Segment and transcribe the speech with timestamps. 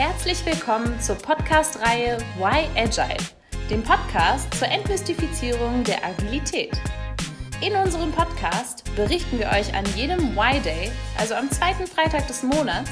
[0.00, 3.18] Herzlich willkommen zur Podcast-Reihe Why Agile,
[3.68, 6.72] dem Podcast zur Entmystifizierung der Agilität.
[7.60, 12.90] In unserem Podcast berichten wir euch an jedem Y-Day, also am zweiten Freitag des Monats,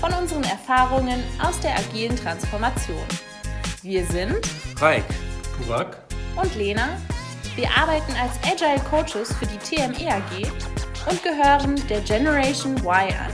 [0.00, 3.06] von unseren Erfahrungen aus der agilen Transformation.
[3.82, 4.40] Wir sind
[4.80, 5.04] Raik,
[5.56, 5.96] Purak
[6.34, 6.88] und Lena.
[7.54, 10.42] Wir arbeiten als Agile Coaches für die TME AG
[11.08, 13.32] und gehören der Generation Y an.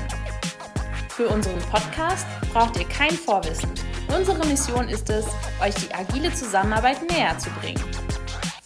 [1.09, 3.69] Für unseren Podcast braucht ihr kein Vorwissen.
[4.17, 5.27] Unsere Mission ist es,
[5.61, 7.83] euch die agile Zusammenarbeit näher zu bringen.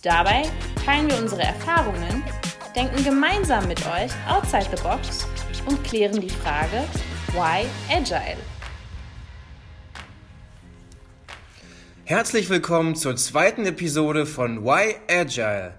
[0.02, 0.42] Dabei
[0.84, 2.22] teilen wir unsere Erfahrungen,
[2.76, 5.26] denken gemeinsam mit euch outside the box
[5.66, 6.84] und klären die Frage,
[7.32, 8.36] why agile?
[12.04, 15.74] Herzlich willkommen zur zweiten Episode von Why Agile.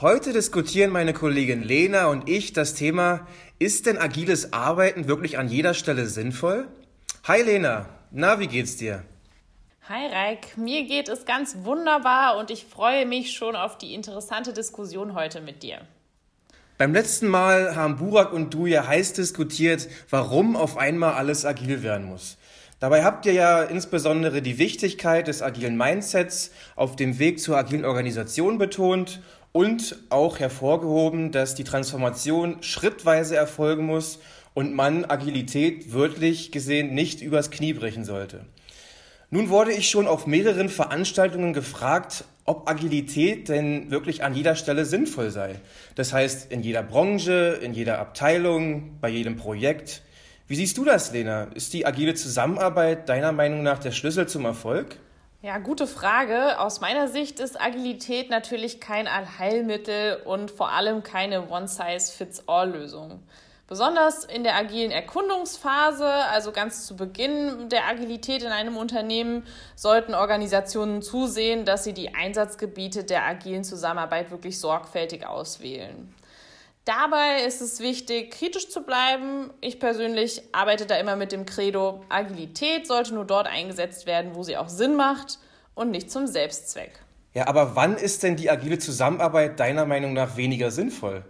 [0.00, 3.26] Heute diskutieren meine Kollegin Lena und ich das Thema,
[3.58, 6.68] ist denn agiles Arbeiten wirklich an jeder Stelle sinnvoll?
[7.26, 9.02] Hi Lena, na, wie geht's dir?
[9.88, 14.52] Hi Reik, mir geht es ganz wunderbar und ich freue mich schon auf die interessante
[14.52, 15.78] Diskussion heute mit dir.
[16.76, 21.82] Beim letzten Mal haben Burak und du ja heiß diskutiert, warum auf einmal alles agil
[21.82, 22.36] werden muss.
[22.78, 27.86] Dabei habt ihr ja insbesondere die Wichtigkeit des agilen Mindsets auf dem Weg zur agilen
[27.86, 34.18] Organisation betont und auch hervorgehoben, dass die Transformation schrittweise erfolgen muss
[34.54, 38.46] und man Agilität wörtlich gesehen nicht übers Knie brechen sollte.
[39.30, 44.84] Nun wurde ich schon auf mehreren Veranstaltungen gefragt, ob Agilität denn wirklich an jeder Stelle
[44.84, 45.56] sinnvoll sei.
[45.96, 50.02] Das heißt, in jeder Branche, in jeder Abteilung, bei jedem Projekt.
[50.46, 51.44] Wie siehst du das, Lena?
[51.54, 54.98] Ist die agile Zusammenarbeit deiner Meinung nach der Schlüssel zum Erfolg?
[55.40, 56.60] Ja, gute Frage.
[56.60, 63.20] Aus meiner Sicht ist Agilität natürlich kein Allheilmittel und vor allem keine One-Size-Fits-All-Lösung.
[63.66, 70.14] Besonders in der agilen Erkundungsphase, also ganz zu Beginn der Agilität in einem Unternehmen, sollten
[70.14, 76.14] Organisationen zusehen, dass sie die Einsatzgebiete der agilen Zusammenarbeit wirklich sorgfältig auswählen.
[76.84, 79.50] Dabei ist es wichtig, kritisch zu bleiben.
[79.62, 84.42] Ich persönlich arbeite da immer mit dem Credo, Agilität sollte nur dort eingesetzt werden, wo
[84.42, 85.38] sie auch Sinn macht
[85.74, 87.00] und nicht zum Selbstzweck.
[87.32, 91.24] Ja, aber wann ist denn die agile Zusammenarbeit deiner Meinung nach weniger sinnvoll?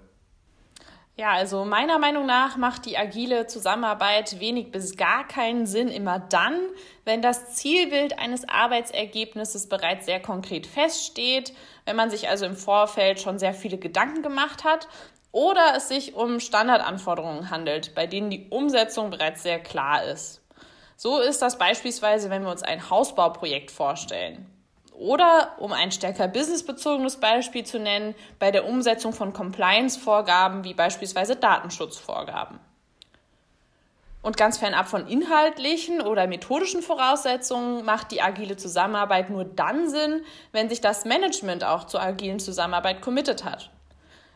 [1.16, 6.18] Ja, also meiner Meinung nach macht die agile Zusammenarbeit wenig bis gar keinen Sinn immer
[6.18, 6.58] dann,
[7.04, 11.52] wenn das Zielbild eines Arbeitsergebnisses bereits sehr konkret feststeht,
[11.84, 14.88] wenn man sich also im Vorfeld schon sehr viele Gedanken gemacht hat
[15.30, 20.42] oder es sich um Standardanforderungen handelt, bei denen die Umsetzung bereits sehr klar ist.
[20.96, 24.50] So ist das beispielsweise, wenn wir uns ein Hausbauprojekt vorstellen.
[24.94, 31.34] Oder, um ein stärker businessbezogenes Beispiel zu nennen, bei der Umsetzung von Compliance-Vorgaben wie beispielsweise
[31.34, 32.60] Datenschutzvorgaben.
[34.22, 40.22] Und ganz fernab von inhaltlichen oder methodischen Voraussetzungen macht die agile Zusammenarbeit nur dann Sinn,
[40.52, 43.70] wenn sich das Management auch zur agilen Zusammenarbeit committed hat.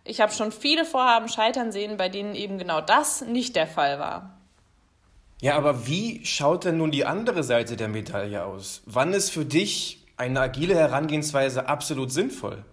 [0.04, 3.98] Ich habe schon viele Vorhaben scheitern sehen, bei denen eben genau das nicht der Fall
[3.98, 4.38] war.
[5.40, 8.82] Ja, aber wie schaut denn nun die andere Seite der Medaille aus?
[8.86, 12.64] Wann ist für dich eine agile Herangehensweise absolut sinnvoll?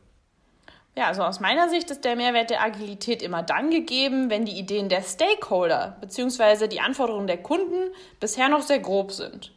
[0.97, 4.57] Ja, also aus meiner Sicht ist der Mehrwert der Agilität immer dann gegeben, wenn die
[4.57, 6.67] Ideen der Stakeholder bzw.
[6.67, 9.51] die Anforderungen der Kunden bisher noch sehr grob sind.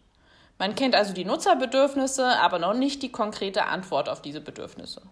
[0.58, 5.02] Man kennt also die Nutzerbedürfnisse, aber noch nicht die konkrete Antwort auf diese Bedürfnisse.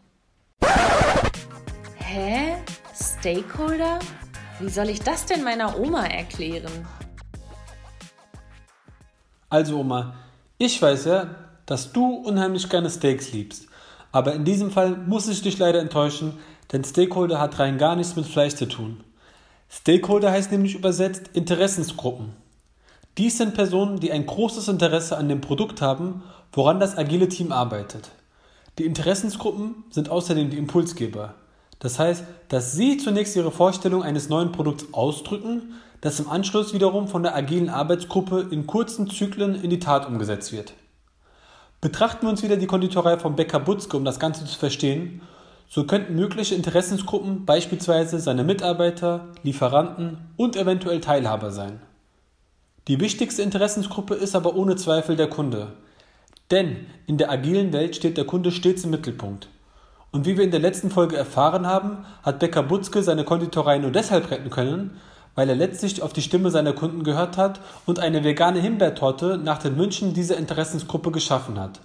[1.98, 2.56] Hä?
[2.92, 4.00] Stakeholder?
[4.58, 6.86] Wie soll ich das denn meiner Oma erklären?
[9.48, 10.16] Also Oma,
[10.58, 13.66] ich weiß ja, dass du unheimlich gerne Steaks liebst.
[14.12, 16.38] Aber in diesem Fall muss ich dich leider enttäuschen,
[16.72, 19.00] denn Stakeholder hat rein gar nichts mit Fleisch zu tun.
[19.68, 22.32] Stakeholder heißt nämlich übersetzt Interessensgruppen.
[23.18, 26.22] Dies sind Personen, die ein großes Interesse an dem Produkt haben,
[26.52, 28.10] woran das agile Team arbeitet.
[28.78, 31.34] Die Interessensgruppen sind außerdem die Impulsgeber.
[31.78, 37.08] Das heißt, dass Sie zunächst Ihre Vorstellung eines neuen Produkts ausdrücken, das im Anschluss wiederum
[37.08, 40.74] von der agilen Arbeitsgruppe in kurzen Zyklen in die Tat umgesetzt wird.
[41.86, 45.20] Betrachten wir uns wieder die Konditorei von Becker Butzke, um das Ganze zu verstehen,
[45.68, 51.80] so könnten mögliche Interessensgruppen beispielsweise seine Mitarbeiter, Lieferanten und eventuell Teilhaber sein.
[52.88, 55.74] Die wichtigste Interessensgruppe ist aber ohne Zweifel der Kunde.
[56.50, 59.48] Denn in der agilen Welt steht der Kunde stets im Mittelpunkt.
[60.10, 63.92] Und wie wir in der letzten Folge erfahren haben, hat Becker Butzke seine Konditorei nur
[63.92, 64.98] deshalb retten können,
[65.36, 69.58] weil er letztlich auf die Stimme seiner Kunden gehört hat und eine vegane Himbeertorte nach
[69.58, 71.80] den Wünschen dieser Interessensgruppe geschaffen hat.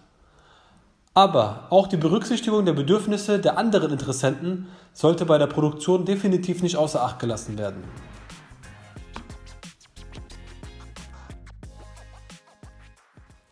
[1.13, 6.77] Aber auch die Berücksichtigung der Bedürfnisse der anderen Interessenten sollte bei der Produktion definitiv nicht
[6.77, 7.83] außer Acht gelassen werden.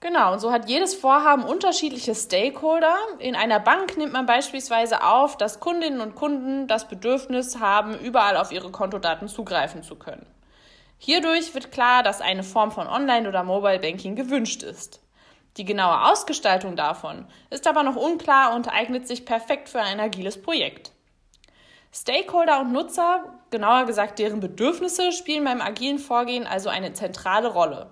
[0.01, 2.96] Genau, und so hat jedes Vorhaben unterschiedliche Stakeholder.
[3.18, 8.38] In einer Bank nimmt man beispielsweise auf, dass Kundinnen und Kunden das Bedürfnis haben, überall
[8.38, 10.25] auf ihre Kontodaten zugreifen zu können.
[11.00, 15.01] Hierdurch wird klar, dass eine Form von Online- oder Mobile Banking gewünscht ist.
[15.57, 20.42] Die genaue Ausgestaltung davon ist aber noch unklar und eignet sich perfekt für ein agiles
[20.42, 20.94] Projekt.
[21.92, 27.90] Stakeholder und Nutzer, genauer gesagt deren Bedürfnisse, spielen beim agilen Vorgehen also eine zentrale Rolle.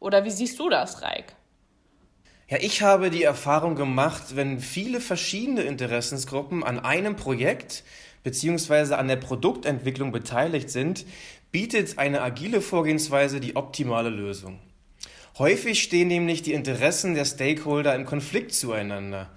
[0.00, 1.34] Oder wie siehst du das, Reik?
[2.48, 7.84] Ja, ich habe die Erfahrung gemacht, wenn viele verschiedene Interessensgruppen an einem Projekt
[8.24, 8.94] bzw.
[8.94, 11.06] an der Produktentwicklung beteiligt sind,
[11.50, 14.58] bietet eine agile Vorgehensweise die optimale Lösung.
[15.38, 19.30] Häufig stehen nämlich die Interessen der Stakeholder im Konflikt zueinander.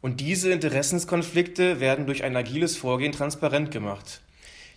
[0.00, 4.20] Und diese Interessenskonflikte werden durch ein agiles Vorgehen transparent gemacht.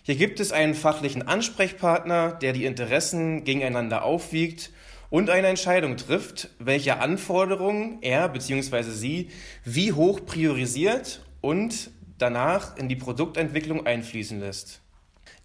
[0.02, 4.70] Hier gibt es einen fachlichen Ansprechpartner, der die Interessen gegeneinander aufwiegt
[5.12, 8.82] und eine Entscheidung trifft, welche Anforderungen er bzw.
[8.84, 9.28] sie
[9.62, 14.80] wie hoch priorisiert und danach in die Produktentwicklung einfließen lässt.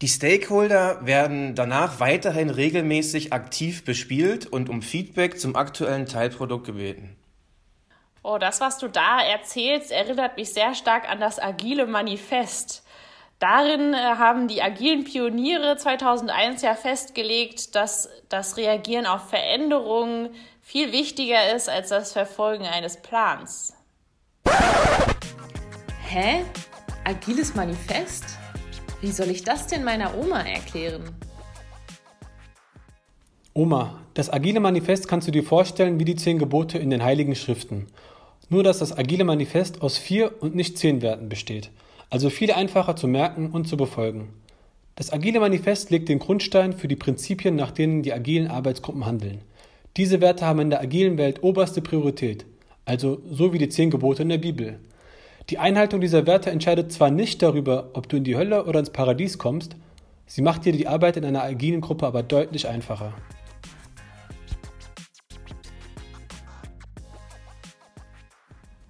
[0.02, 7.18] Die Stakeholder werden danach weiterhin regelmäßig aktiv bespielt und um Feedback zum aktuellen Teilprodukt gebeten.
[8.24, 12.84] Oh, das, was du da erzählst, erinnert mich sehr stark an das agile Manifest.
[13.40, 20.30] Darin äh, haben die agilen Pioniere 2001 ja festgelegt, dass das Reagieren auf Veränderungen
[20.62, 23.74] viel wichtiger ist als das Verfolgen eines Plans.
[26.10, 26.46] Hä?
[27.04, 28.26] Agiles Manifest?
[29.02, 31.16] Wie soll ich das denn meiner Oma erklären?
[33.54, 37.36] Oma, das agile Manifest kannst du dir vorstellen wie die zehn Gebote in den heiligen
[37.36, 37.86] Schriften.
[38.50, 41.70] Nur dass das agile Manifest aus vier und nicht zehn Werten besteht
[42.10, 44.30] also viel einfacher zu merken und zu befolgen.
[44.96, 49.42] Das Agile Manifest legt den Grundstein für die Prinzipien, nach denen die agilen Arbeitsgruppen handeln.
[49.96, 52.46] Diese Werte haben in der agilen Welt oberste Priorität,
[52.86, 54.80] also so wie die zehn Gebote in der Bibel.
[55.50, 58.90] Die Einhaltung dieser Werte entscheidet zwar nicht darüber, ob du in die Hölle oder ins
[58.90, 59.76] Paradies kommst,
[60.26, 63.14] sie macht dir die Arbeit in einer agilen Gruppe aber deutlich einfacher.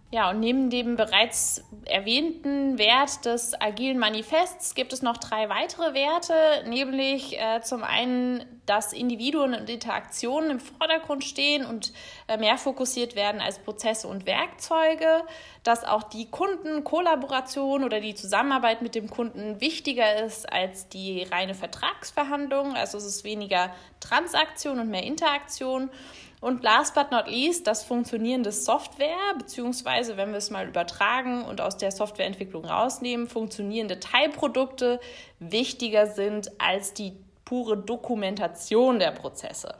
[0.09, 5.94] Ja, und neben dem bereits erwähnten Wert des agilen Manifests gibt es noch drei weitere
[5.94, 6.33] Werte,
[6.65, 11.92] nämlich äh, zum einen, dass Individuen und Interaktionen im Vordergrund stehen und
[12.30, 15.24] äh, mehr fokussiert werden als Prozesse und Werkzeuge,
[15.63, 21.54] dass auch die Kundenkollaboration oder die Zusammenarbeit mit dem Kunden wichtiger ist als die reine
[21.54, 25.89] Vertragsverhandlung, also es ist weniger Transaktion und mehr Interaktion
[26.39, 31.61] und last but not least, das funktionierende Software, beziehungsweise wenn wir es mal übertragen und
[31.61, 34.99] aus der Softwareentwicklung rausnehmen, funktionierende Teilprodukte
[35.39, 37.13] wichtiger sind als die
[37.43, 39.75] pure Dokumentation der Prozesse.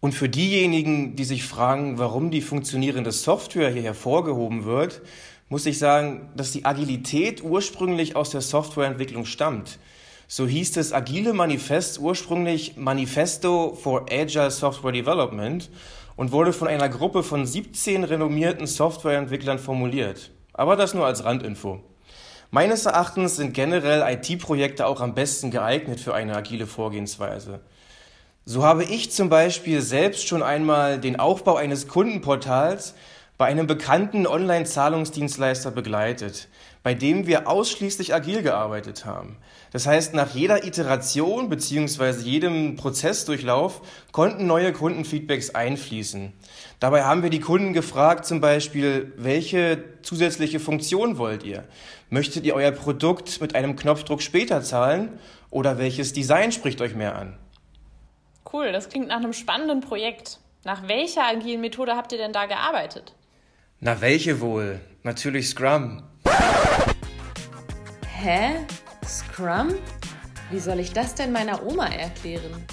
[0.00, 5.00] Und für diejenigen, die sich fragen, warum die funktionierende Software hier hervorgehoben wird,
[5.48, 9.78] muss ich sagen, dass die Agilität ursprünglich aus der Softwareentwicklung stammt.
[10.36, 15.70] So hieß das agile Manifest ursprünglich Manifesto for Agile Software Development
[16.16, 20.32] und wurde von einer Gruppe von 17 renommierten Softwareentwicklern formuliert.
[20.52, 21.78] Aber das nur als Randinfo.
[22.50, 27.60] Meines Erachtens sind generell IT-Projekte auch am besten geeignet für eine agile Vorgehensweise.
[28.44, 32.96] So habe ich zum Beispiel selbst schon einmal den Aufbau eines Kundenportals
[33.36, 36.48] bei einem bekannten Online-Zahlungsdienstleister begleitet,
[36.84, 39.36] bei dem wir ausschließlich agil gearbeitet haben.
[39.74, 42.22] Das heißt, nach jeder Iteration bzw.
[42.22, 43.80] jedem Prozessdurchlauf
[44.12, 46.32] konnten neue Kundenfeedbacks einfließen.
[46.78, 51.64] Dabei haben wir die Kunden gefragt zum Beispiel, welche zusätzliche Funktion wollt ihr?
[52.08, 55.18] Möchtet ihr euer Produkt mit einem Knopfdruck später zahlen
[55.50, 57.36] oder welches Design spricht euch mehr an?
[58.52, 60.38] Cool, das klingt nach einem spannenden Projekt.
[60.62, 63.16] Nach welcher agilen Methode habt ihr denn da gearbeitet?
[63.80, 64.78] Na, welche wohl?
[65.02, 66.04] Natürlich Scrum.
[68.06, 68.64] Hä?
[69.06, 69.68] Scrum?
[70.50, 72.64] Wie soll ich das denn meiner Oma erklären?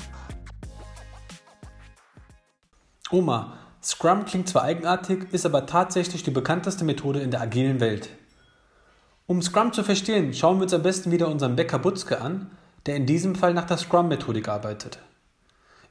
[3.12, 8.10] Oma, Scrum klingt zwar eigenartig, ist aber tatsächlich die bekannteste Methode in der agilen Welt.
[9.28, 12.52] Um Scrum zu verstehen, schauen wir uns am besten wieder unseren Bäcker Butzke an,
[12.86, 15.00] der in diesem Fall nach der Scrum-Methodik arbeitet.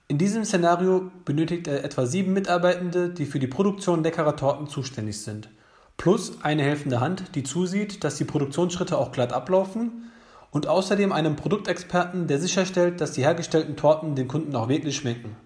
[0.09, 5.20] In diesem Szenario benötigt er etwa sieben Mitarbeitende, die für die Produktion leckerer Torten zuständig
[5.20, 5.49] sind.
[5.97, 10.11] Plus eine helfende Hand, die zusieht, dass die Produktionsschritte auch glatt ablaufen
[10.50, 15.37] und außerdem einem Produktexperten, der sicherstellt, dass die hergestellten Torten den Kunden auch wirklich schmecken.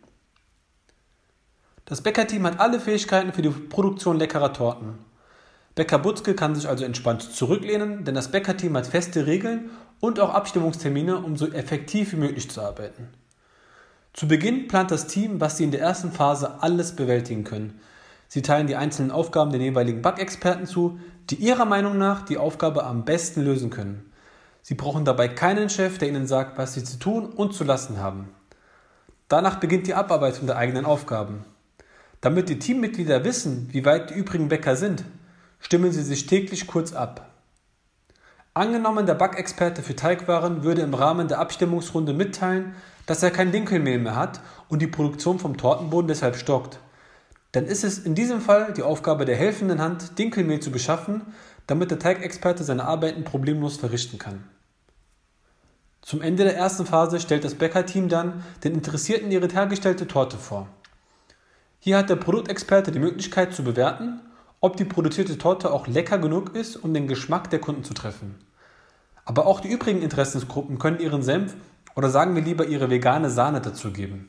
[1.85, 4.99] Das Bäckerteam hat alle Fähigkeiten für die Produktion leckerer Torten.
[5.75, 9.71] Bäcker Butzke kann sich also entspannt zurücklehnen, denn das Bäckerteam hat feste Regeln
[10.01, 13.09] und auch Abstimmungstermine, um so effektiv wie möglich zu arbeiten.
[14.15, 17.81] Zu Beginn plant das Team, was sie in der ersten Phase alles bewältigen können.
[18.29, 22.85] Sie teilen die einzelnen Aufgaben den jeweiligen Bug-Experten zu, die ihrer Meinung nach die Aufgabe
[22.85, 24.11] am besten lösen können.
[24.67, 27.99] Sie brauchen dabei keinen Chef, der ihnen sagt, was sie zu tun und zu lassen
[27.99, 28.31] haben.
[29.29, 31.45] Danach beginnt die Abarbeitung der eigenen Aufgaben.
[32.23, 35.05] Damit die Teammitglieder wissen, wie weit die übrigen Bäcker sind,
[35.61, 37.31] stimmen sie sich täglich kurz ab.
[38.55, 43.99] Angenommen, der Backexperte für Teigwaren würde im Rahmen der Abstimmungsrunde mitteilen, dass er kein Dinkelmehl
[43.99, 44.41] mehr hat
[44.71, 46.79] und die Produktion vom Tortenboden deshalb stockt.
[47.53, 51.21] Dann ist es in diesem Fall die Aufgabe der helfenden Hand, Dinkelmehl zu beschaffen,
[51.67, 54.43] damit der Teigexperte seine Arbeiten problemlos verrichten kann.
[56.05, 60.69] Zum Ende der ersten Phase stellt das Bäckerteam dann den Interessierten ihre hergestellte Torte vor.
[61.79, 64.21] Hier hat der Produktexperte die Möglichkeit zu bewerten,
[64.61, 68.35] ob die produzierte Torte auch lecker genug ist, um den Geschmack der Kunden zu treffen.
[69.25, 71.55] Aber auch die übrigen Interessensgruppen können ihren Senf
[71.97, 74.29] oder sagen wir lieber ihre vegane Sahne dazugeben.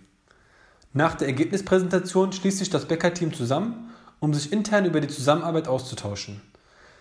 [0.93, 3.89] Nach der Ergebnispräsentation schließt sich das Bäckerteam zusammen,
[4.21, 6.41] um sich intern über die Zusammenarbeit auszutauschen.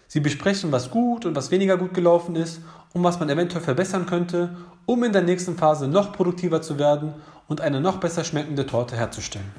[0.06, 2.60] Sie besprechen, was gut und was weniger gut gelaufen ist
[2.92, 4.56] und was man eventuell verbessern könnte,
[4.86, 7.14] um in der nächsten Phase noch produktiver zu werden
[7.48, 9.50] und eine noch besser schmeckende Torte herzustellen.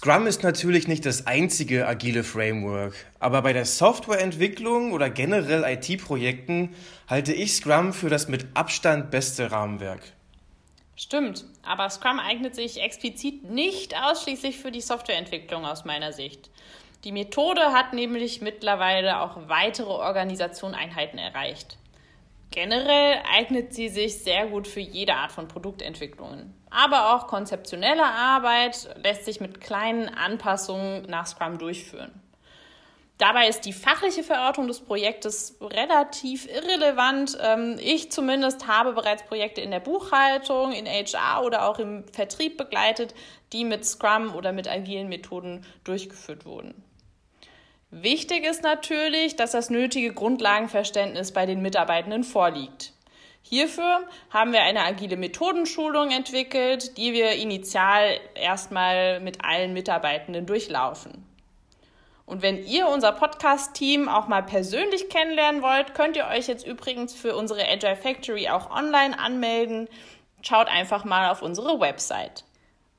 [0.00, 6.70] Scrum ist natürlich nicht das einzige agile Framework, aber bei der Softwareentwicklung oder generell IT-Projekten
[7.06, 10.00] halte ich Scrum für das mit Abstand beste Rahmenwerk.
[11.02, 16.50] Stimmt, aber Scrum eignet sich explizit nicht ausschließlich für die Softwareentwicklung aus meiner Sicht.
[17.04, 21.78] Die Methode hat nämlich mittlerweile auch weitere Organisationseinheiten erreicht.
[22.50, 26.54] Generell eignet sie sich sehr gut für jede Art von Produktentwicklungen.
[26.68, 32.12] Aber auch konzeptionelle Arbeit lässt sich mit kleinen Anpassungen nach Scrum durchführen.
[33.20, 37.36] Dabei ist die fachliche Verortung des Projektes relativ irrelevant.
[37.42, 42.56] Ähm, ich zumindest habe bereits Projekte in der Buchhaltung, in HR oder auch im Vertrieb
[42.56, 43.14] begleitet,
[43.52, 46.82] die mit Scrum oder mit agilen Methoden durchgeführt wurden.
[47.90, 52.94] Wichtig ist natürlich, dass das nötige Grundlagenverständnis bei den Mitarbeitenden vorliegt.
[53.42, 54.00] Hierfür
[54.30, 61.29] haben wir eine agile Methodenschulung entwickelt, die wir initial erstmal mit allen Mitarbeitenden durchlaufen.
[62.30, 67.12] Und wenn ihr unser Podcast-Team auch mal persönlich kennenlernen wollt, könnt ihr euch jetzt übrigens
[67.12, 69.88] für unsere Agile Factory auch online anmelden.
[70.40, 72.44] Schaut einfach mal auf unsere Website.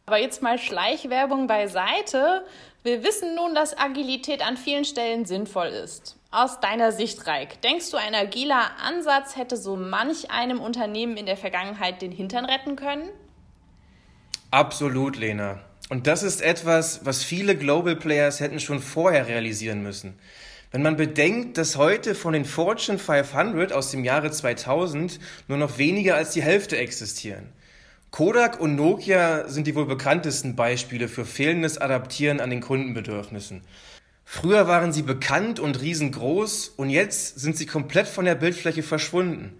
[0.05, 2.45] Aber jetzt mal Schleichwerbung beiseite.
[2.83, 6.17] Wir wissen nun, dass Agilität an vielen Stellen sinnvoll ist.
[6.31, 11.25] Aus deiner Sicht, Reik, denkst du, ein agiler Ansatz hätte so manch einem Unternehmen in
[11.25, 13.07] der Vergangenheit den Hintern retten können?
[14.51, 15.61] Absolut, Lena.
[15.91, 20.13] Und das ist etwas, was viele Global Players hätten schon vorher realisieren müssen.
[20.71, 25.19] Wenn man bedenkt, dass heute von den Fortune 500 aus dem Jahre 2000
[25.49, 27.49] nur noch weniger als die Hälfte existieren.
[28.09, 33.59] Kodak und Nokia sind die wohl bekanntesten Beispiele für fehlendes Adaptieren an den Kundenbedürfnissen.
[34.23, 39.57] Früher waren sie bekannt und riesengroß und jetzt sind sie komplett von der Bildfläche verschwunden.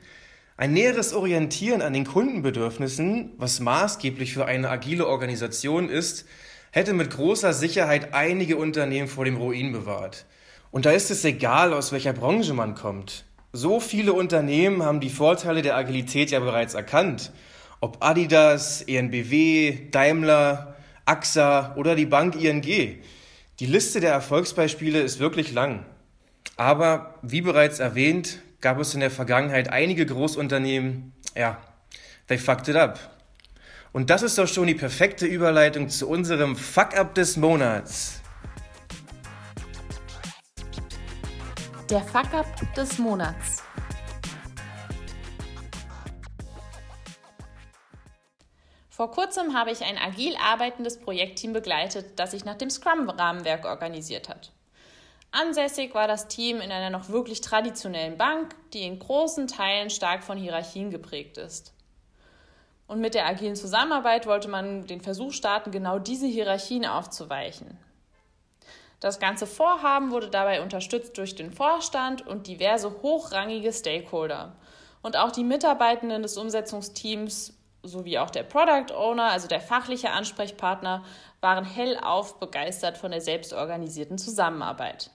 [0.62, 6.25] Ein näheres Orientieren an den Kundenbedürfnissen, was maßgeblich für eine agile Organisation ist,
[6.70, 10.27] hätte mit großer Sicherheit einige Unternehmen vor dem Ruin bewahrt.
[10.70, 13.25] Und da ist es egal, aus welcher Branche man kommt.
[13.51, 17.32] So viele Unternehmen haben die Vorteile der Agilität ja bereits erkannt
[17.80, 20.75] ob Adidas, ENBW, Daimler,
[21.06, 22.62] AXA oder die Bank ING.
[22.62, 25.88] Die Liste der Erfolgsbeispiele ist wirklich lang.
[26.56, 31.60] Aber wie bereits erwähnt, gab es in der Vergangenheit einige Großunternehmen, ja,
[32.27, 33.00] they fucked it up.
[33.91, 38.22] Und das ist doch schon die perfekte Überleitung zu unserem Fuck-up des Monats.
[41.89, 43.63] Der Fuck-up des Monats.
[48.89, 54.30] Vor kurzem habe ich ein agil arbeitendes Projektteam begleitet, das sich nach dem Scrum-Rahmenwerk organisiert
[54.30, 54.53] hat.
[55.34, 60.26] Ansässig war das Team in einer noch wirklich traditionellen Bank, die in großen Teilen stark
[60.26, 61.74] von Hierarchien geprägt ist.
[62.86, 67.78] Und mit der agilen Zusammenarbeit wollte man den Versuch starten, genau diese Hierarchien aufzuweichen.
[69.00, 74.58] Das ganze Vorhaben wurde dabei unterstützt durch den Vorstand und diverse hochrangige Stakeholder.
[75.02, 81.06] Und auch die Mitarbeitenden des Umsetzungsteams sowie auch der Product Owner, also der fachliche Ansprechpartner,
[81.40, 85.10] waren hellauf begeistert von der selbstorganisierten Zusammenarbeit.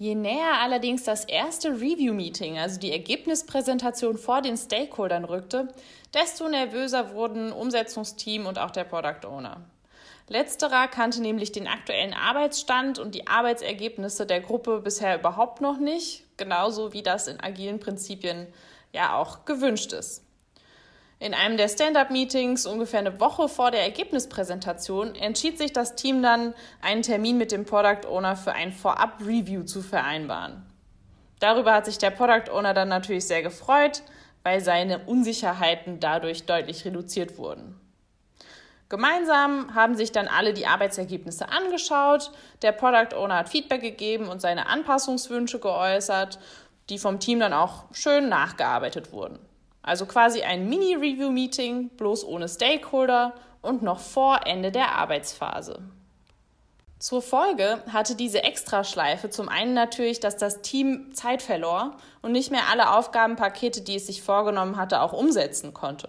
[0.00, 5.66] Je näher allerdings das erste Review-Meeting, also die Ergebnispräsentation vor den Stakeholdern rückte,
[6.14, 9.64] desto nervöser wurden Umsetzungsteam und auch der Product Owner.
[10.28, 16.24] Letzterer kannte nämlich den aktuellen Arbeitsstand und die Arbeitsergebnisse der Gruppe bisher überhaupt noch nicht
[16.36, 18.46] genauso wie das in agilen Prinzipien
[18.92, 20.22] ja auch gewünscht ist.
[21.20, 26.54] In einem der Stand-up-Meetings ungefähr eine Woche vor der Ergebnispräsentation entschied sich das Team dann,
[26.80, 30.64] einen Termin mit dem Product Owner für ein Vorab-Review zu vereinbaren.
[31.40, 34.02] Darüber hat sich der Product Owner dann natürlich sehr gefreut,
[34.44, 37.80] weil seine Unsicherheiten dadurch deutlich reduziert wurden.
[38.88, 42.30] Gemeinsam haben sich dann alle die Arbeitsergebnisse angeschaut.
[42.62, 46.38] Der Product Owner hat Feedback gegeben und seine Anpassungswünsche geäußert,
[46.88, 49.40] die vom Team dann auch schön nachgearbeitet wurden.
[49.82, 55.82] Also quasi ein Mini-Review-Meeting, bloß ohne Stakeholder und noch vor Ende der Arbeitsphase.
[56.98, 62.50] Zur Folge hatte diese Extraschleife zum einen natürlich, dass das Team Zeit verlor und nicht
[62.50, 66.08] mehr alle Aufgabenpakete, die es sich vorgenommen hatte, auch umsetzen konnte.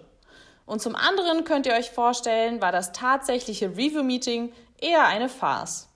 [0.66, 5.88] Und zum anderen könnt ihr euch vorstellen, war das tatsächliche Review-Meeting eher eine Farce.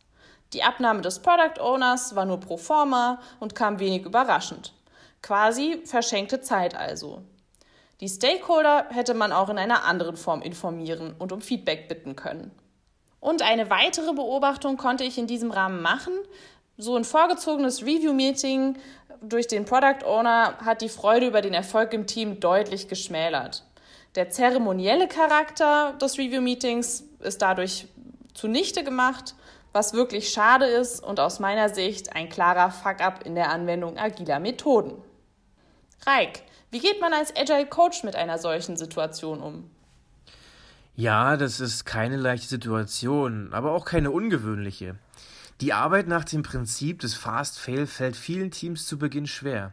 [0.53, 4.73] Die Abnahme des Product Owners war nur pro forma und kam wenig überraschend.
[5.23, 7.23] Quasi verschenkte Zeit also.
[8.01, 12.51] Die Stakeholder hätte man auch in einer anderen Form informieren und um Feedback bitten können.
[13.21, 16.13] Und eine weitere Beobachtung konnte ich in diesem Rahmen machen.
[16.77, 18.77] So ein vorgezogenes Review-Meeting
[19.23, 23.65] durch den Product Owner hat die Freude über den Erfolg im Team deutlich geschmälert.
[24.15, 27.87] Der zeremonielle Charakter des Review-Meetings ist dadurch
[28.35, 29.35] zunichte gemacht,
[29.73, 34.39] was wirklich schade ist und aus meiner Sicht ein klarer Fuck-up in der Anwendung agiler
[34.39, 35.03] Methoden.
[36.07, 36.43] Reik,
[36.75, 39.71] wie geht man als Agile Coach mit einer solchen Situation um?
[40.97, 44.97] Ja, das ist keine leichte Situation, aber auch keine ungewöhnliche.
[45.61, 49.73] Die Arbeit nach dem Prinzip des Fast Fail fällt vielen Teams zu Beginn schwer.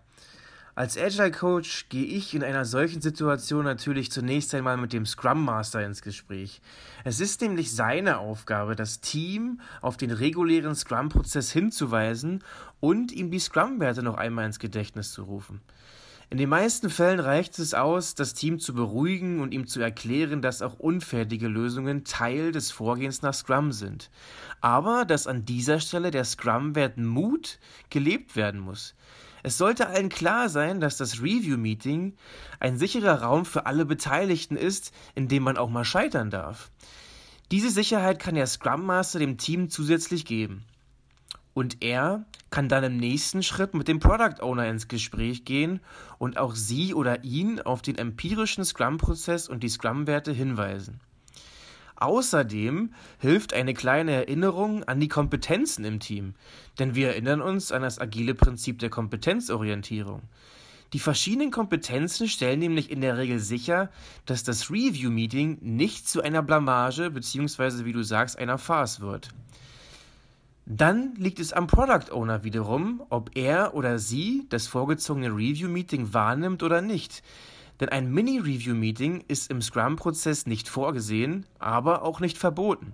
[0.75, 5.43] Als Agile Coach gehe ich in einer solchen Situation natürlich zunächst einmal mit dem Scrum
[5.43, 6.62] Master ins Gespräch.
[7.03, 12.43] Es ist nämlich seine Aufgabe, das Team auf den regulären Scrum-Prozess hinzuweisen
[12.79, 15.62] und ihm die Scrum-Werte noch einmal ins Gedächtnis zu rufen.
[16.32, 20.41] In den meisten Fällen reicht es aus, das Team zu beruhigen und ihm zu erklären,
[20.41, 24.10] dass auch unfertige Lösungen Teil des Vorgehens nach Scrum sind.
[24.62, 28.96] Aber dass an dieser Stelle der Scrum-Wert Mut gelebt werden muss.
[29.44, 32.13] Es sollte allen klar sein, dass das Review-Meeting
[32.62, 36.72] ein sicherer Raum für alle Beteiligten ist, in dem man auch mal scheitern darf.
[37.52, 40.63] Diese Sicherheit kann der Scrum Master dem Team zusätzlich geben.
[41.54, 45.82] Und er kann dann im nächsten Schritt mit dem Product Owner ins Gespräch gehen
[46.18, 51.00] und auch sie oder ihn auf den empirischen Scrum-Prozess und die Scrum-Werte hinweisen.
[52.02, 56.34] Außerdem hilft eine kleine Erinnerung an die Kompetenzen im Team,
[56.80, 60.24] denn wir erinnern uns an das agile Prinzip der Kompetenzorientierung.
[60.94, 63.92] Die verschiedenen Kompetenzen stellen nämlich in der Regel sicher,
[64.26, 67.86] dass das Review-Meeting nicht zu einer Blamage bzw.
[67.86, 69.30] wie du sagst, einer Farce wird.
[70.65, 76.63] Dann liegt es am Product Owner wiederum, ob er oder sie das vorgezogene Review-Meeting wahrnimmt
[76.63, 77.24] oder nicht.
[77.80, 82.93] Denn ein Mini-Review-Meeting ist im Scrum-Prozess nicht vorgesehen, aber auch nicht verboten.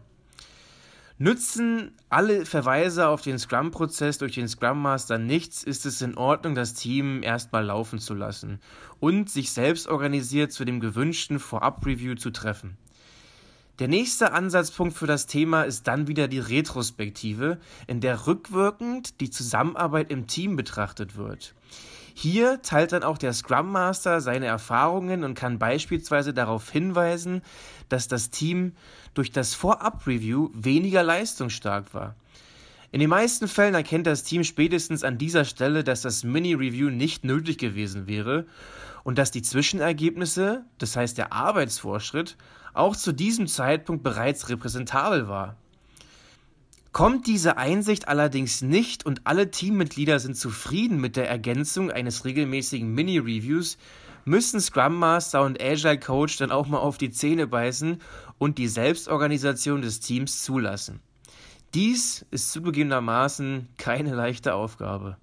[1.20, 6.54] Nützen alle Verweise auf den Scrum-Prozess durch den Scrum Master nichts, ist es in Ordnung,
[6.54, 8.60] das Team erstmal laufen zu lassen
[9.00, 12.78] und sich selbst organisiert zu dem gewünschten Vorab-Review zu treffen.
[13.80, 19.30] Der nächste Ansatzpunkt für das Thema ist dann wieder die Retrospektive, in der rückwirkend die
[19.30, 21.54] Zusammenarbeit im Team betrachtet wird.
[22.16, 27.44] Hier teilt dann auch der Scrum Master seine Erfahrungen und kann beispielsweise darauf hinweisen,
[27.88, 28.72] dass das Team
[29.14, 32.16] durch das Vorab-Review weniger leistungsstark war.
[32.92, 37.24] In den meisten Fällen erkennt das Team spätestens an dieser Stelle, dass das Mini-Review nicht
[37.24, 38.48] nötig gewesen wäre
[39.04, 42.38] und dass die Zwischenergebnisse, das heißt der Arbeitsvorschritt,
[42.78, 45.58] auch zu diesem Zeitpunkt bereits repräsentabel war.
[46.92, 52.92] Kommt diese Einsicht allerdings nicht und alle Teammitglieder sind zufrieden mit der Ergänzung eines regelmäßigen
[52.92, 53.78] Mini-Reviews,
[54.26, 58.02] müssen Scrum Master und Agile Coach dann auch mal auf die Zähne beißen
[58.40, 61.00] und die Selbstorganisation des Teams zulassen.
[61.74, 65.18] Dies ist zugegebenermaßen keine leichte Aufgabe.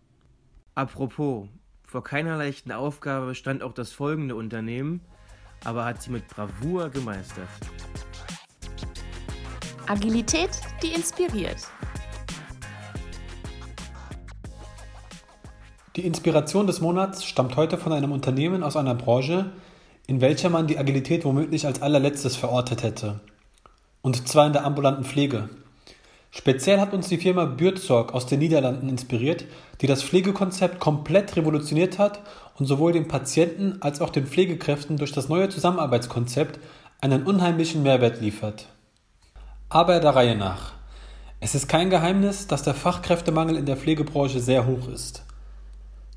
[0.75, 1.49] Apropos,
[1.83, 5.01] vor keiner leichten Aufgabe stand auch das folgende Unternehmen,
[5.65, 7.49] aber hat sie mit Bravour gemeistert.
[9.87, 10.51] Agilität,
[10.83, 11.59] die inspiriert.
[15.97, 19.53] Die Inspiration des Monats stammt heute von einem Unternehmen aus einer Branche,
[20.07, 23.21] in welcher man die Agilität womöglich als allerletztes verortet hätte.
[24.03, 25.49] Und zwar in der ambulanten Pflege.
[26.31, 29.45] Speziell hat uns die Firma Bürzorg aus den Niederlanden inspiriert,
[29.81, 32.21] die das Pflegekonzept komplett revolutioniert hat
[32.59, 36.61] und sowohl den Patienten als auch den Pflegekräften durch das neue Zusammenarbeitskonzept
[37.01, 38.69] einen unheimlichen Mehrwert liefert.
[39.69, 40.73] Aber der Reihe nach.
[41.41, 45.25] Es ist kein Geheimnis, dass der Fachkräftemangel in der Pflegebranche sehr hoch ist.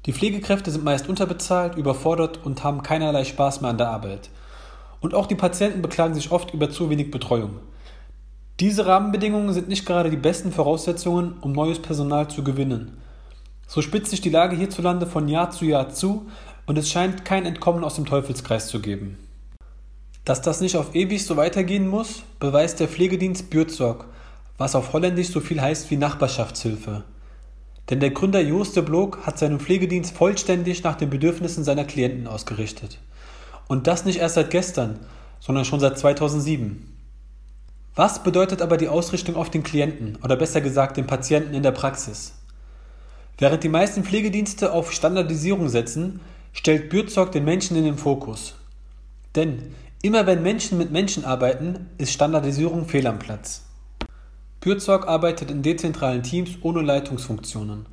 [0.06, 4.30] Die Pflegekräfte sind meist unterbezahlt, überfordert und haben keinerlei Spaß mehr an der Arbeit.
[5.02, 7.60] Und auch die Patienten beklagen sich oft über zu wenig Betreuung.
[8.60, 12.98] Diese Rahmenbedingungen sind nicht gerade die besten Voraussetzungen, um neues Personal zu gewinnen.
[13.68, 16.28] So spitzt sich die Lage hierzulande von Jahr zu Jahr zu
[16.66, 19.18] und es scheint kein Entkommen aus dem Teufelskreis zu geben.
[20.26, 24.06] Dass das nicht auf ewig so weitergehen muss, beweist der Pflegedienst Bürzorg,
[24.58, 27.04] was auf Holländisch so viel heißt wie Nachbarschaftshilfe.
[27.90, 32.28] Denn der Gründer Joost de Blok hat seinen Pflegedienst vollständig nach den Bedürfnissen seiner Klienten
[32.28, 33.00] ausgerichtet.
[33.68, 35.00] Und das nicht erst seit gestern,
[35.40, 36.94] sondern schon seit 2007.
[37.96, 41.72] Was bedeutet aber die Ausrichtung auf den Klienten oder besser gesagt den Patienten in der
[41.72, 42.37] Praxis?
[43.40, 46.22] Während die meisten Pflegedienste auf Standardisierung setzen,
[46.54, 48.56] stellt Bürzog den Menschen in den Fokus.
[49.36, 53.64] Denn immer wenn Menschen mit Menschen arbeiten, ist Standardisierung fehl am Platz.
[54.60, 57.86] Bürzog arbeitet in dezentralen Teams ohne Leitungsfunktionen.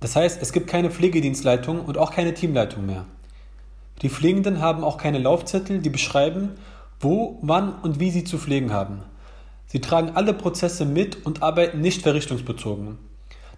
[0.00, 3.04] Das heißt, es gibt keine Pflegedienstleitung und auch keine Teamleitung mehr.
[4.02, 6.50] Die Pflegenden haben auch keine Laufzettel, die beschreiben,
[7.00, 9.02] wo, wann und wie sie zu pflegen haben.
[9.66, 12.98] Sie tragen alle Prozesse mit und arbeiten nicht verrichtungsbezogen.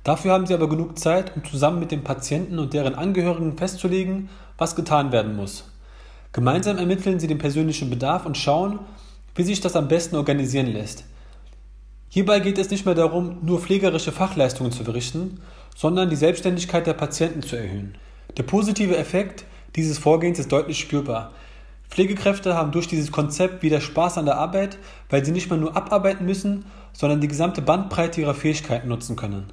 [0.04, 4.30] Dafür haben sie aber genug Zeit, um zusammen mit den Patienten und deren Angehörigen festzulegen,
[4.56, 5.64] was getan werden muss.
[6.32, 8.78] Gemeinsam ermitteln sie den persönlichen Bedarf und schauen,
[9.34, 11.04] wie sich das am besten organisieren lässt.
[12.08, 15.40] Hierbei geht es nicht mehr darum, nur pflegerische Fachleistungen zu verrichten,
[15.76, 17.96] sondern die Selbstständigkeit der Patienten zu erhöhen.
[18.36, 19.44] Der positive Effekt
[19.76, 21.32] dieses Vorgehens ist deutlich spürbar.
[21.88, 25.76] Pflegekräfte haben durch dieses Konzept wieder Spaß an der Arbeit, weil sie nicht mehr nur
[25.76, 29.52] abarbeiten müssen, sondern die gesamte Bandbreite ihrer Fähigkeiten nutzen können.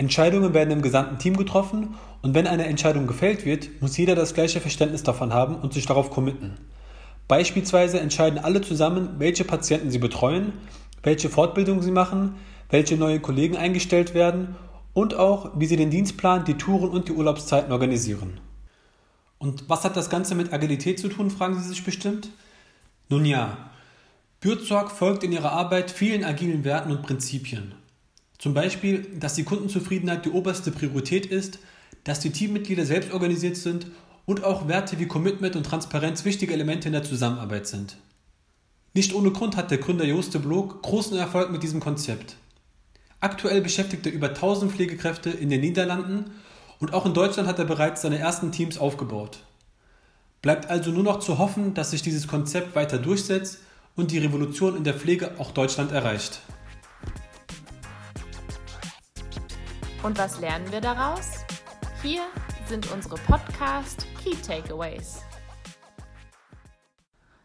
[0.00, 4.32] Entscheidungen werden im gesamten Team getroffen und wenn eine Entscheidung gefällt wird, muss jeder das
[4.32, 6.56] gleiche Verständnis davon haben und sich darauf committen.
[7.28, 10.54] Beispielsweise entscheiden alle zusammen, welche Patienten sie betreuen,
[11.02, 12.36] welche Fortbildung sie machen,
[12.70, 14.56] welche neue Kollegen eingestellt werden
[14.94, 18.40] und auch, wie sie den Dienstplan, die Touren und die Urlaubszeiten organisieren.
[19.36, 22.30] Und was hat das Ganze mit Agilität zu tun, fragen Sie sich bestimmt?
[23.10, 23.70] Nun ja,
[24.40, 27.74] Bürzorg folgt in ihrer Arbeit vielen agilen Werten und Prinzipien.
[28.40, 31.58] Zum Beispiel, dass die Kundenzufriedenheit die oberste Priorität ist,
[32.04, 33.88] dass die Teammitglieder selbst organisiert sind
[34.24, 37.98] und auch Werte wie Commitment und Transparenz wichtige Elemente in der Zusammenarbeit sind.
[38.94, 42.36] Nicht ohne Grund hat der Gründer Joste Blok großen Erfolg mit diesem Konzept.
[43.20, 46.30] Aktuell beschäftigt er über 1000 Pflegekräfte in den Niederlanden
[46.78, 49.40] und auch in Deutschland hat er bereits seine ersten Teams aufgebaut.
[50.40, 53.58] Bleibt also nur noch zu hoffen, dass sich dieses Konzept weiter durchsetzt
[53.96, 56.40] und die Revolution in der Pflege auch Deutschland erreicht.
[60.02, 61.44] Und was lernen wir daraus?
[62.00, 62.22] Hier
[62.66, 65.20] sind unsere Podcast Key Takeaways.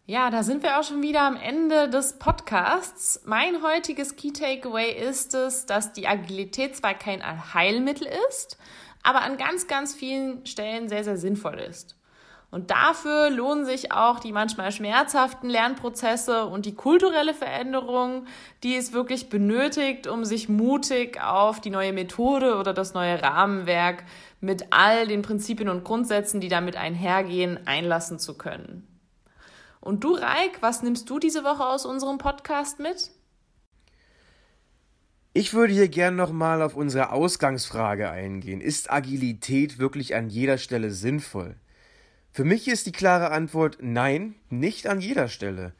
[0.06, 3.22] Ja, da sind wir auch schon wieder am Ende des Podcasts.
[3.26, 7.22] Mein heutiges Key Takeaway ist es, dass die Agilität zwar kein
[7.54, 8.58] Heilmittel ist,
[9.04, 11.98] aber an ganz, ganz vielen Stellen sehr, sehr sinnvoll ist.
[12.52, 18.28] Und dafür lohnen sich auch die manchmal schmerzhaften Lernprozesse und die kulturelle Veränderung,
[18.64, 24.06] die es wirklich benötigt, um sich mutig auf die neue Methode oder das neue Rahmenwerk
[24.40, 28.88] mit all den Prinzipien und Grundsätzen, die damit einhergehen, einlassen zu können.
[29.82, 33.12] Und du, Reik, was nimmst du diese Woche aus unserem Podcast mit?
[35.34, 38.62] Ich würde hier gern nochmal auf unsere Ausgangsfrage eingehen.
[38.62, 41.58] Ist Agilität wirklich an jeder Stelle sinnvoll?
[42.36, 45.72] Für mich ist die klare Antwort nein, nicht an jeder Stelle.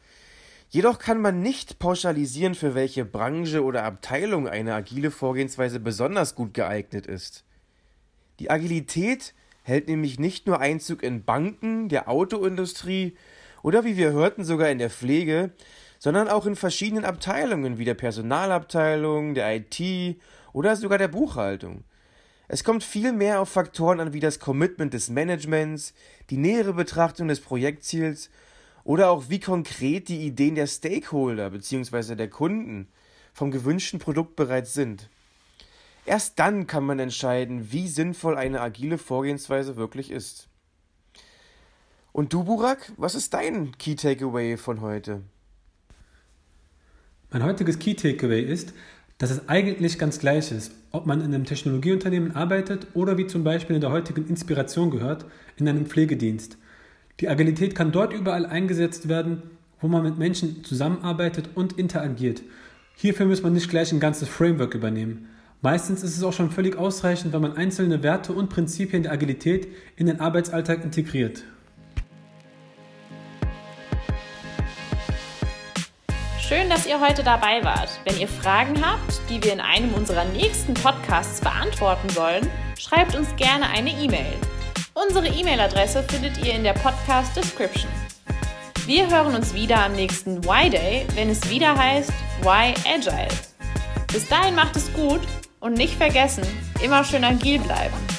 [0.70, 6.54] Jedoch kann man nicht pauschalisieren, für welche Branche oder Abteilung eine agile Vorgehensweise besonders gut
[6.54, 7.44] geeignet ist.
[8.40, 13.18] Die Agilität hält nämlich nicht nur Einzug in Banken, der Autoindustrie
[13.62, 15.52] oder wie wir hörten sogar in der Pflege,
[16.00, 20.22] sondern auch in verschiedenen Abteilungen wie der Personalabteilung, der IT
[20.54, 21.84] oder sogar der Buchhaltung.
[22.48, 25.94] Es kommt vielmehr auf Faktoren an wie das Commitment des Managements,
[26.30, 28.30] die nähere Betrachtung des Projektziels
[28.84, 32.16] oder auch wie konkret die Ideen der Stakeholder bzw.
[32.16, 32.88] der Kunden
[33.34, 35.10] vom gewünschten Produkt bereits sind.
[36.06, 40.48] Erst dann kann man entscheiden, wie sinnvoll eine agile Vorgehensweise wirklich ist.
[42.12, 45.22] Und du, Burak, was ist dein Key Takeaway von heute?
[47.32, 48.74] Mein heutiges Key Takeaway ist,
[49.18, 53.44] dass es eigentlich ganz gleich ist, ob man in einem Technologieunternehmen arbeitet oder wie zum
[53.44, 55.26] Beispiel in der heutigen Inspiration gehört,
[55.58, 56.58] in einem Pflegedienst.
[57.22, 59.44] Die Agilität kann dort überall eingesetzt werden,
[59.80, 62.42] wo man mit Menschen zusammenarbeitet und interagiert.
[62.96, 65.30] Hierfür muss man nicht gleich ein ganzes Framework übernehmen.
[65.62, 69.68] Meistens ist es auch schon völlig ausreichend, wenn man einzelne Werte und Prinzipien der Agilität
[69.96, 71.44] in den Arbeitsalltag integriert.
[76.48, 77.90] Schön, dass ihr heute dabei wart.
[78.04, 83.36] Wenn ihr Fragen habt, die wir in einem unserer nächsten Podcasts beantworten sollen, schreibt uns
[83.36, 84.38] gerne eine E-Mail.
[84.94, 87.92] Unsere E-Mail-Adresse findet ihr in der Podcast Description.
[88.86, 93.28] Wir hören uns wieder am nächsten Y-Day, wenn es wieder heißt Y Agile.
[94.14, 95.22] Bis dahin macht es gut
[95.62, 96.44] und nicht vergessen,
[96.84, 98.15] immer schön agil bleiben.